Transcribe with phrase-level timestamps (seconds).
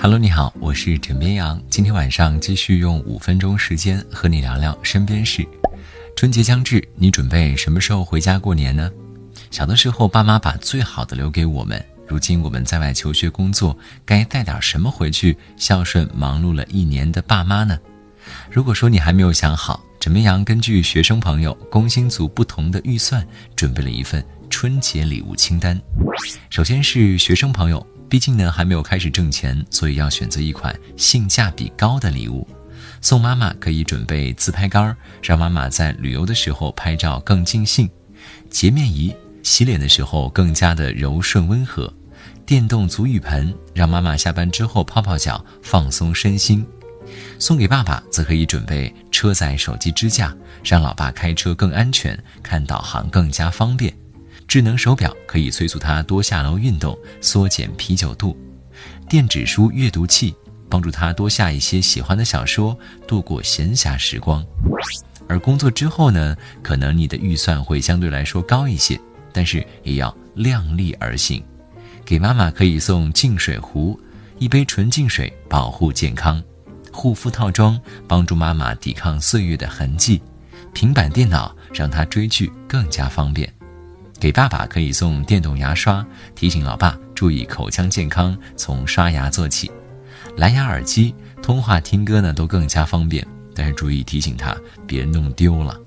[0.00, 1.60] Hello，你好，我是枕边羊。
[1.68, 5.46] 今天晚上继续用五分钟时间和你聊聊身边事。
[6.16, 8.90] 春节将至，你准备什么时候回家过年呢？
[9.50, 11.84] 小的时候，爸妈把最好的留给我们。
[12.06, 17.78] 如今我们在外求学工作，该带点什么回去孝顺忙碌了一年的爸妈呢？
[18.50, 24.24] 如果说你还没有想好，枕边羊根据学生朋友、工薪族不同的预算，准备了一份
[24.60, 25.80] 春节礼物清单。
[26.50, 27.86] 首先是学生朋友。
[28.08, 32.44] 毕竟呢，还没有开始挣钱，所以要选择一款性价比高的礼物。
[33.00, 37.86] 送妈妈可以准备自拍杆，让妈妈在旅游的时候拍照更尽兴；
[38.50, 41.88] 洁面仪，洗脸的时候更加的柔顺温和；
[42.44, 46.66] 电动足浴盆，让妈妈下班之后泡泡脚放松身心。
[47.38, 53.96] 送给爸爸则可以准备车载手机支架，让老爸开车更安全，看导航更加方便。
[54.48, 58.34] 智能手表可以催促他多下楼运动，缩减啤酒肚；
[59.06, 60.34] 电子书阅读器
[60.70, 62.74] 帮助他多下一些喜欢的小说，
[63.06, 64.42] 度过闲暇时光。
[65.28, 68.98] 而工作之后呢，可能你的预算会相对来说高一些，
[69.34, 71.44] 但是也要量力而行。
[72.06, 74.00] 给妈妈可以送净水壶，
[74.38, 76.40] 一杯纯净水保护健康；
[76.90, 80.18] 护肤套装帮助妈妈抵抗岁月的痕迹；
[80.72, 83.52] 平板电脑让她追剧更加方便。
[84.20, 86.04] 给爸爸可以送电动牙刷，
[86.34, 89.70] 提醒老爸注意口腔健康，从刷牙做起。
[90.36, 93.24] 蓝牙耳机，通话听歌呢都更加方便，
[93.54, 95.78] 但是注意提醒他别弄丢了。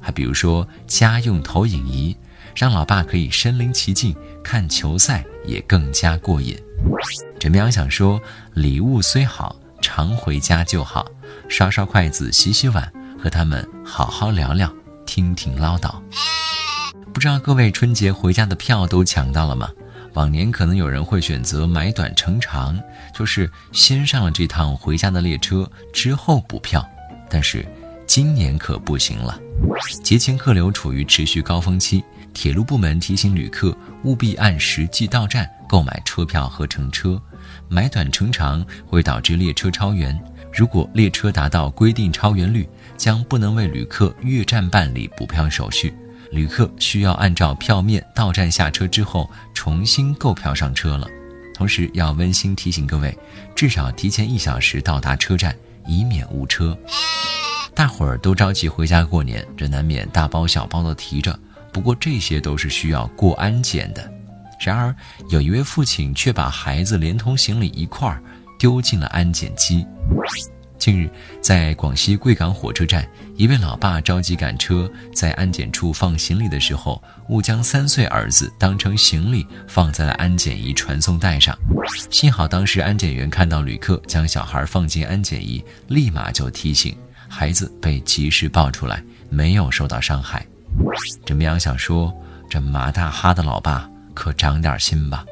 [0.00, 2.16] 还比如说家用投影仪，
[2.54, 6.56] 让老爸可以身临其境看球赛，也更加过瘾。
[7.38, 8.20] 枕边羊想说，
[8.54, 11.04] 礼物虽好，常回家就好，
[11.48, 12.90] 刷刷筷子，洗洗碗，
[13.22, 14.72] 和他们好好聊聊，
[15.04, 15.94] 听听唠叨。
[17.16, 19.70] 不知道各位春节回家的票都抢到了吗？
[20.12, 22.78] 往年可能有人会选择买短乘长，
[23.14, 26.86] 就是先上了这趟回家的列车之后补票，
[27.30, 27.64] 但是
[28.06, 29.40] 今年可不行了。
[30.04, 32.04] 节前客流处于持续高峰期，
[32.34, 37.18] 铁路部门提醒旅客务必按实际到站购买车票和乘车，
[37.66, 40.14] 买短乘长会导致列车超员。
[40.52, 45.94] 如果列车达到规定超员率，将不能为旅客越站办理补票手续。
[46.30, 51.06] 旅客需要按照票面到站下车之后重新购票上车了，
[51.54, 53.16] 同时要温馨提醒各位，
[53.54, 56.76] 至少提前一小时到达车站，以免误车。
[57.74, 61.38] 大伙儿都着急回家过年，这难免大包小包的提着。
[61.72, 64.10] 不过这些都是需要过安检的。
[64.58, 64.94] 然而，
[65.28, 68.22] 有一位父亲却把孩子连同行李一块儿
[68.58, 69.86] 丢进了安检机。
[70.78, 71.10] 近日，
[71.40, 81.56] 在广西贵港火车站，一位老爸着急赶车，在安检处放行李的时候，误将三岁儿子当成行李放在了安检仪传送带上。
[82.10, 86.96] 幸好当时安检员看到旅客将小孩放进安检仪，立马就提醒，
[87.28, 90.46] 孩子被及时抱出来，没有受到伤害。
[91.24, 92.14] 这绵羊想说，
[92.50, 95.24] 这马大哈的老爸可长点心吧。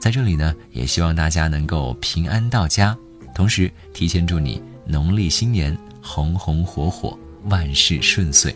[0.00, 2.96] 在这里呢，也希望大家能够平安到家。
[3.34, 8.54] 同时，提前祝你农历新年红红火火，万事顺遂。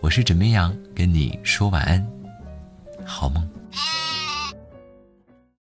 [0.00, 2.06] 我是枕边羊，跟你说晚安，
[3.04, 3.46] 好梦。